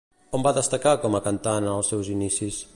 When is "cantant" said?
1.27-1.69